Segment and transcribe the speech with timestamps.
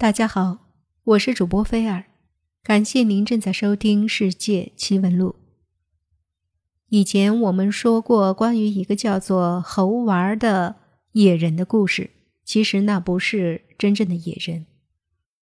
[0.00, 0.70] 大家好，
[1.04, 2.06] 我是主播菲尔，
[2.62, 5.28] 感谢您正在收听《世界奇闻录》。
[6.88, 10.76] 以前我们说过关于一个叫做猴娃的
[11.12, 12.08] 野人的故事，
[12.46, 14.64] 其实那不是真正的野人。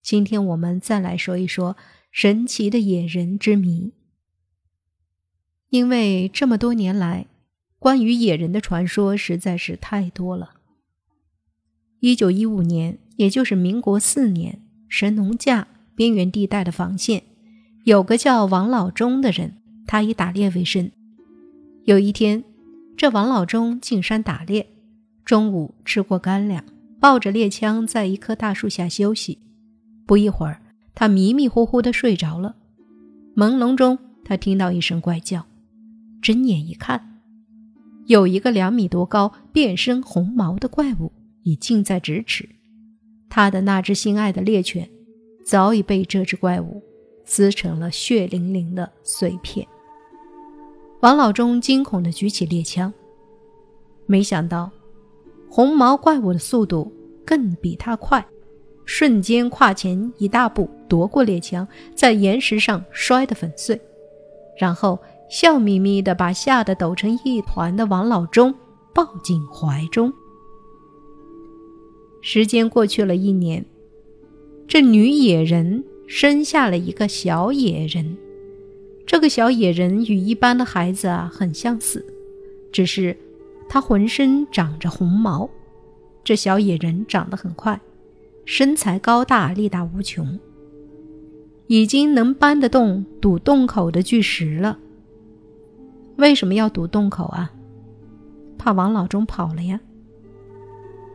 [0.03, 1.77] 今天我们再来说一说
[2.11, 3.93] 神奇的野人之谜。
[5.69, 7.29] 因为这么多年来，
[7.79, 10.55] 关于野人的传说实在是太多了。
[12.01, 12.99] 一九一五年。
[13.19, 15.67] 也就是民国四年，神农架
[15.97, 17.25] 边缘地带的防线，
[17.83, 19.55] 有个叫王老忠的人，
[19.89, 20.89] 他以打猎为生。
[21.83, 22.45] 有一天，
[22.97, 24.65] 这王老忠进山打猎，
[25.25, 26.63] 中午吃过干粮，
[27.01, 29.39] 抱着猎枪在一棵大树下休息。
[30.07, 30.63] 不一会儿，
[30.95, 32.55] 他迷迷糊糊的睡着了。
[33.35, 35.45] 朦胧中，他听到一声怪叫，
[36.23, 37.19] 睁眼一看，
[38.07, 41.11] 有一个两米多高、遍身红毛的怪物
[41.43, 42.49] 已近在咫尺。
[43.31, 44.89] 他的那只心爱的猎犬，
[45.45, 46.83] 早已被这只怪物
[47.25, 49.67] 撕成了血淋淋的碎片。
[51.01, 52.93] 王老忠惊恐地举起猎枪，
[54.07, 54.71] 没想到
[55.49, 56.93] 红毛怪物的速度
[57.25, 58.27] 更比他快，
[58.85, 63.81] 瞬间跨前一大步夺过猎枪，在岩石上摔得粉碎，
[64.59, 64.99] 然后
[65.31, 68.53] 笑眯眯地把吓得抖成一团的王老忠
[68.95, 70.13] 抱进怀中。
[72.21, 73.65] 时间过去了一年，
[74.67, 78.17] 这女野人生下了一个小野人。
[79.07, 82.05] 这个小野人与一般的孩子啊很相似，
[82.71, 83.17] 只是
[83.69, 85.49] 他浑身长着红毛。
[86.23, 87.81] 这小野人长得很快，
[88.45, 90.39] 身材高大，力大无穷，
[91.69, 94.79] 已经能搬得动堵洞口的巨石了。
[96.17, 97.51] 为什么要堵洞口啊？
[98.59, 99.81] 怕王老忠跑了呀。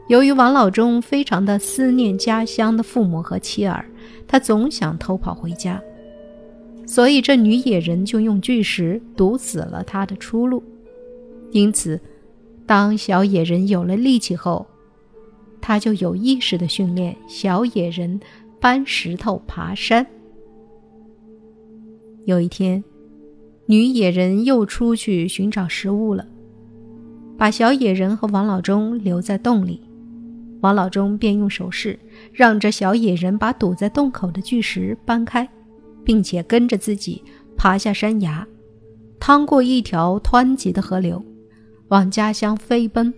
[0.08, 3.86] 由于王老忠非常的思念家乡的父母和妻儿，
[4.28, 5.82] 他总想偷跑回家，
[6.86, 10.62] 所以这女野人就用巨石堵死了他的出路。
[11.52, 12.00] 因此，
[12.66, 14.68] 当小野人有了力气后，
[15.62, 18.20] 他就有意识的训练小野人
[18.60, 20.06] 搬石头、爬山。
[22.26, 22.84] 有一天，
[23.68, 26.28] 女野人又出去寻找食物了，
[27.38, 29.80] 把小野人和王老忠留在洞里。
[30.64, 32.00] 王老忠便用手势
[32.32, 35.48] 让这小野人把堵在洞口的巨石搬开，
[36.06, 37.22] 并且跟着自己
[37.58, 38.48] 爬下山崖，
[39.20, 41.22] 趟过一条湍急的河流，
[41.90, 43.14] 往家乡飞奔。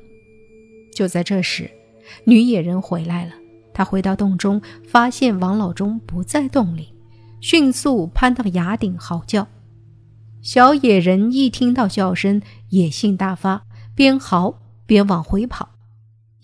[0.96, 1.70] 就在这时，
[2.24, 3.34] 女野人回来了。
[3.76, 6.96] 她回到洞中，发现王老忠不在洞里，
[7.42, 9.48] 迅速攀到崖顶嚎叫。
[10.42, 13.62] 小野人一听到叫声，野性大发，
[13.94, 15.75] 边嚎边往回跑。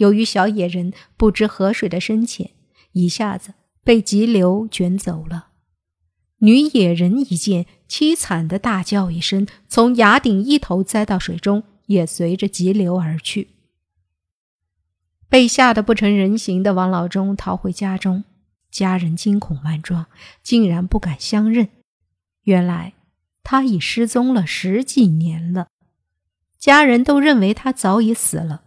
[0.01, 2.51] 由于小野人不知河水的深浅，
[2.93, 3.53] 一下子
[3.83, 5.49] 被急流卷走了。
[6.39, 13.49] 女野人一见，凄惨的大叫一声，从崖顶一头栽到水中，也随着急流而去。
[15.29, 18.23] 被吓得不成人形的王老忠逃回家中，
[18.71, 20.07] 家人惊恐万状，
[20.41, 21.69] 竟然不敢相认。
[22.45, 22.93] 原来
[23.43, 25.67] 他已失踪了十几年了，
[26.57, 28.63] 家人都认为他早已死了。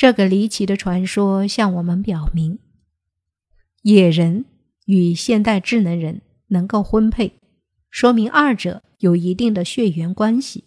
[0.00, 2.58] 这个离奇的传说向我们表明，
[3.82, 4.46] 野人
[4.86, 7.34] 与现代智能人能够婚配，
[7.90, 10.64] 说明二者有一定的血缘关系。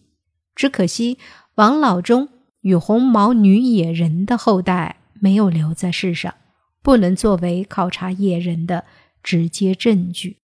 [0.54, 1.18] 只可惜
[1.56, 2.30] 王老忠
[2.62, 6.36] 与红毛女野人的后代没有留在世上，
[6.84, 8.86] 不能作为考察野人的
[9.24, 10.38] 直接证据。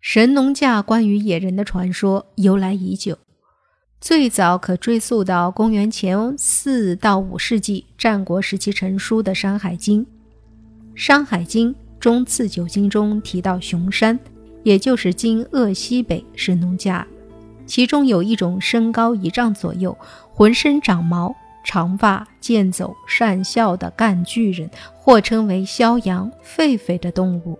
[0.00, 3.18] 神农架关于野人的传说由来已久。
[4.00, 10.02] 最早可追溯到公元前四到五世纪战国时期成书的《山海经》。
[10.94, 14.16] 《山海经·中次九经》中提到熊山，
[14.62, 17.04] 也就是今鄂西北神农架，
[17.66, 19.96] 其中有一种身高一丈左右、
[20.32, 27.58] 浑身长毛、长发、健走、善笑的干巨人，或称为萧阳、狒狒的动物。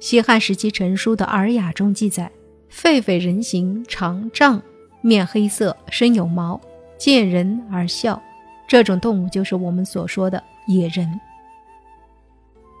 [0.00, 2.32] 西汉时期成书的《尔雅》中记载，
[2.72, 4.62] 狒狒人形，长丈。
[5.02, 6.58] 面黑色，身有毛，
[6.96, 8.20] 见人而笑。
[8.66, 11.20] 这种动物就是我们所说的野人。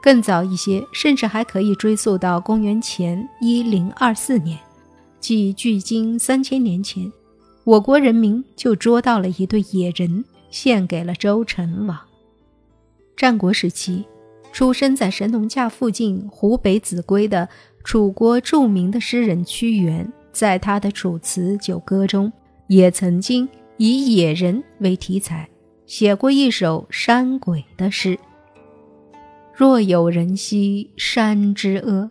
[0.02, 4.58] 更早一些，甚至还可以追溯到公元前一零二四年，
[5.20, 7.12] 即距今三千年前，
[7.64, 11.98] 我国人民就捉到了一对野人，献给了周成王。
[13.16, 14.04] 战国时期，
[14.52, 17.48] 出生在神农架附近湖北秭归的
[17.84, 20.12] 楚国著名的诗人屈原。
[20.32, 22.32] 在他的《楚辞·九歌》中，
[22.66, 25.48] 也曾经以野人为题材
[25.86, 28.18] 写过一首山鬼的诗，
[29.54, 32.10] 若有人兮山之阿，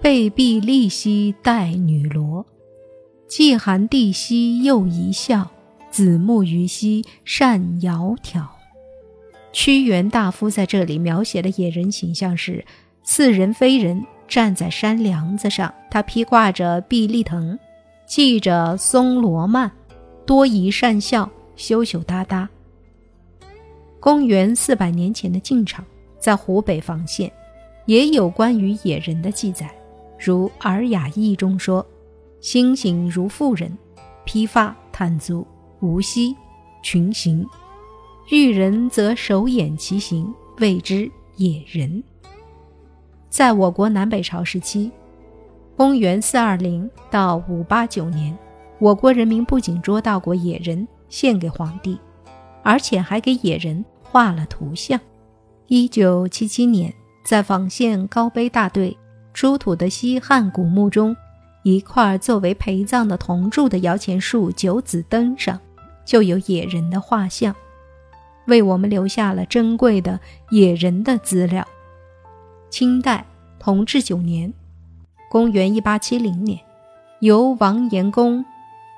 [0.00, 2.44] 背壁立兮带女萝。
[3.28, 5.50] 既含地兮又一笑，
[5.90, 8.46] 子木鱼兮善窈窕。
[9.52, 12.64] 屈原大夫在这里描写的野人形象是
[13.02, 17.58] 似人非人，站在山梁子上，他披挂着碧丽藤，
[18.06, 19.70] 系着松罗蔓，
[20.24, 22.48] 多疑善笑，羞羞答答。
[24.00, 25.82] 公元四百年前的晋朝，
[26.18, 27.32] 在湖北房县，
[27.86, 29.70] 也有关于野人的记载，
[30.18, 31.86] 如《尔雅译》中说。
[32.40, 33.78] 心形如妇人，
[34.24, 35.46] 披发袒足，
[35.78, 36.34] 无膝，
[36.82, 37.46] 群行。
[38.30, 42.02] 遇人则手掩其形，谓之野人。
[43.32, 44.92] 在我国南北朝时期，
[45.74, 48.36] 公元四二零到五八九年，
[48.78, 51.98] 我国人民不仅捉到过野人献给皇帝，
[52.62, 55.00] 而且还给野人画了图像。
[55.66, 56.92] 一九七七年，
[57.24, 58.94] 在房县高碑大队
[59.32, 61.16] 出土的西汉古墓中。
[61.62, 65.58] 一块作为陪葬的铜柱的摇钱树九子灯上，
[66.04, 67.54] 就有野人的画像，
[68.46, 70.20] 为我们留下了珍贵的
[70.50, 71.66] 野人的资料。
[72.72, 73.22] 清代
[73.58, 74.50] 同治九年，
[75.30, 76.58] 公元一八七零年，
[77.20, 78.42] 由王延公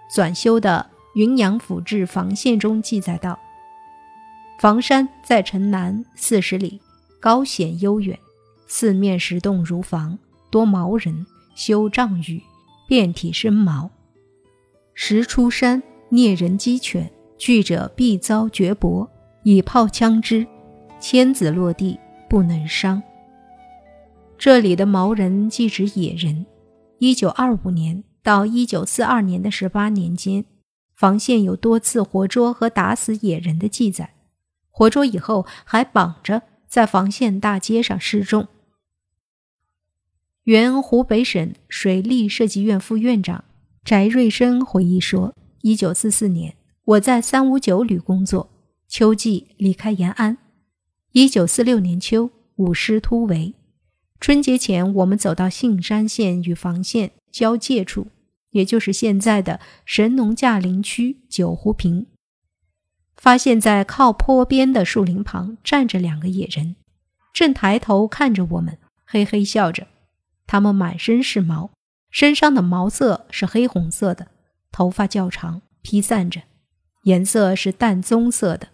[0.09, 0.87] 纂修的
[1.19, 3.37] 《云阳府志房县》中记载道
[4.61, 6.81] ：“房山在城南四十里，
[7.19, 8.17] 高险悠远，
[8.69, 10.17] 四面石洞如房，
[10.51, 11.27] 多毛人，
[11.57, 12.41] 修帐宇。”
[12.87, 13.91] 遍体生毛，
[14.93, 19.11] 时出山，猎人鸡犬，惧者必遭绝搏，
[19.43, 20.47] 以炮枪之，
[21.01, 21.99] 千子落地
[22.29, 23.03] 不能伤。
[24.45, 26.45] 这里的毛人即指野人。
[26.99, 30.45] 一九二五年到一九四二年的十八年间，
[30.95, 34.13] 房县有多次活捉和打死野人的记载，
[34.69, 38.47] 活捉以后还绑着在房县大街上示众。
[40.43, 43.45] 原湖北省水利设计院副院长
[43.83, 46.55] 翟瑞生回忆说：“一九四四年，
[46.85, 48.51] 我在三五九旅工作，
[48.89, 50.37] 秋季离开延安。
[51.13, 53.55] 一九四六年秋，五师突围。
[54.25, 58.07] 春节前，我们走到信山县与房县交界处，
[58.53, 62.07] 也就是现在的神农架林区九湖坪，
[63.19, 66.77] 发现，在靠坡边的树林旁站着两个野人，
[67.35, 69.87] 正抬头看着我们，嘿嘿笑着。”
[70.49, 71.73] 他们满身是毛，
[72.11, 74.29] 身上的毛色是黑红色的，
[74.73, 76.41] 头发较长，披散着，
[77.03, 78.69] 颜色是淡棕色的，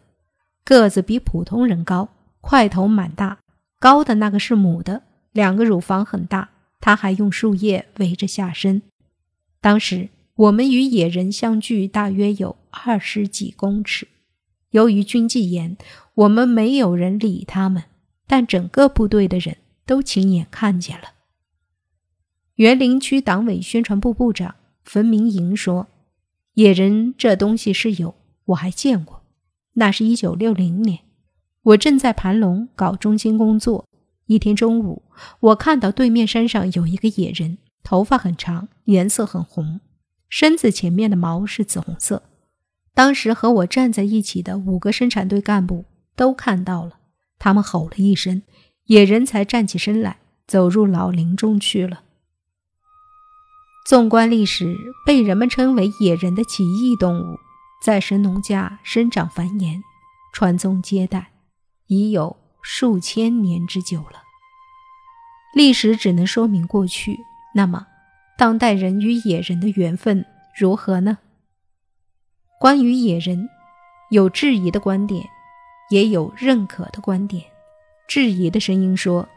[0.63, 2.11] 个子比普通人高，
[2.41, 3.39] 块头蛮大，
[3.81, 6.51] 高的那个是母的，两个乳房很大，
[6.81, 8.83] 他还用树叶围着下身。
[9.61, 14.09] 当时我们与野人相距大约有二十几公尺，
[14.71, 15.77] 由于军纪严，
[16.15, 17.85] 我们没有人理他们，
[18.27, 21.15] 但整个部队的人都亲眼看见了。
[22.57, 24.55] 园林区党委宣传部部长
[24.85, 25.89] 冯明莹说
[26.55, 28.15] ：“野人这东西是有，
[28.47, 29.23] 我还见过。
[29.75, 31.01] 那是一九六零年，
[31.63, 33.87] 我正在盘龙搞中心工作。
[34.31, 35.03] 一天中午，
[35.41, 39.81] 我看到对面山上有一个野人，头发很长，颜色很红，
[40.29, 42.23] 身子前面的毛是紫红色。
[42.95, 45.85] 当时和我站在一起的五个生产队干部
[46.15, 47.01] 都看到了，
[47.41, 48.43] 他们吼了一声，
[48.85, 52.05] 野人才站起身来，走入老林中去了。”
[53.85, 57.41] 纵观历史，被人们称为野人的奇异动物，
[57.83, 59.81] 在神农架生长繁衍、
[60.33, 61.33] 传宗接代，
[61.89, 64.23] 已有数千年之久了。
[65.55, 67.19] 历史只能说明过去，
[67.55, 67.87] 那么
[68.39, 70.25] 当代人与野人的缘分
[70.57, 71.19] 如何呢？
[72.61, 73.49] 关于野人，
[74.11, 75.29] 有质疑的观点，
[75.91, 77.45] 也有认可的观点。
[78.07, 79.29] 质疑的声音说：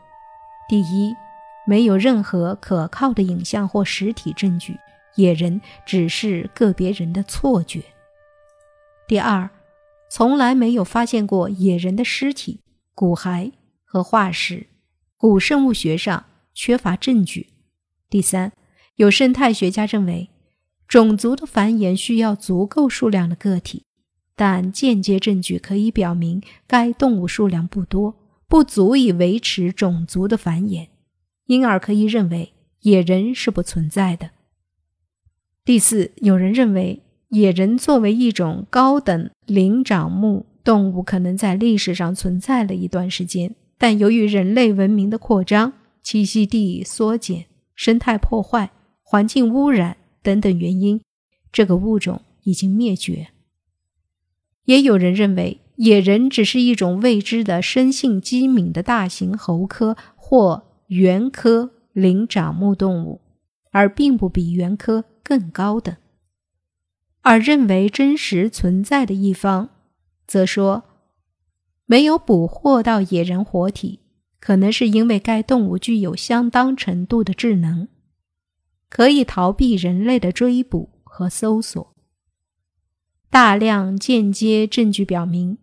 [0.70, 1.15] 第一。
[1.65, 4.77] 没有任何可靠的影像或实体证据，
[5.15, 7.82] 野人只是个别人的错觉。
[9.08, 9.50] 第二，
[10.10, 12.60] 从来没有发现过野人的尸体、
[12.93, 13.51] 骨骸
[13.83, 14.67] 和化石，
[15.17, 17.50] 古生物学上缺乏证据。
[18.09, 18.51] 第三，
[18.95, 20.29] 有生态学家认为，
[20.88, 23.85] 种族的繁衍需要足够数量的个体，
[24.35, 28.15] 但间接证据可以表明该动物数量不多，
[28.47, 30.89] 不足以维持种族的繁衍。
[31.45, 34.29] 因而可以认为野人是不存在的。
[35.65, 51.01] 第四，有人认为野人作为一种高等灵长目动物，可能在历史上存在了一段时间，但由于人类文明的扩张、栖息地缩减、生态破坏、环境污染等等原因，
[51.51, 53.27] 这个物种已经灭绝。
[54.65, 63.20] 也有人认为野人只是一种未知的生性机敏的大型猴科或猿科灵长目动物，
[63.72, 65.93] 而并不比猿科更高等。
[67.22, 69.70] 而认为真实存在的一方，
[70.25, 70.84] 则说
[71.86, 74.00] 没有捕获到野人活体，
[74.39, 77.88] 可能是因为该动物具有相当程度的智能，
[78.89, 81.94] 可以逃避人类的追捕和搜索。
[83.30, 85.58] 大量间接证据表明。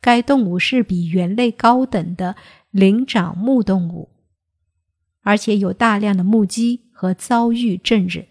[0.00, 2.36] 该动物是比猿类高等的
[2.70, 4.10] 灵长目动物，
[5.22, 8.28] 而且有大量的目击和遭遇证人。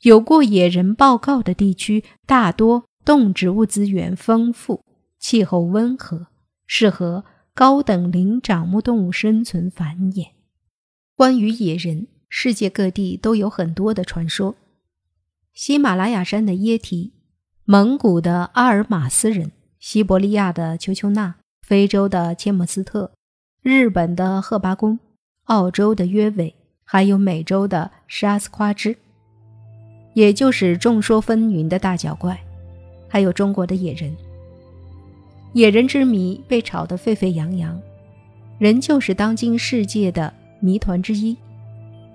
[0.00, 4.84] 有过野人报告的地区，大多动植物资源丰富，
[5.18, 6.28] 气候温和，
[6.66, 10.28] 适合高等灵长目动物生存繁衍。
[11.16, 14.54] 关于野人，世界各地都有很多的传说：
[15.52, 17.12] 喜马拉雅山的耶提，
[17.64, 19.52] 蒙古的阿尔马斯人。
[19.78, 23.10] 西伯利亚的丘丘纳，非洲的切莫斯特，
[23.62, 25.00] 日本的赫巴公，
[25.46, 26.54] 澳洲的约尾，
[26.84, 28.96] 还有美洲的沙斯夸兹，
[30.14, 32.40] 也就是众说纷纭的大脚怪，
[33.12, 34.10] 还有中国的野人。
[35.52, 37.78] 野人之谜被炒得沸沸扬扬，
[38.58, 41.36] 人就是当今世界的谜团之一。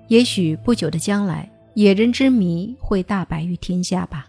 [0.08, 4.28] 也许不久的将来，野人之谜会大白于天下吧。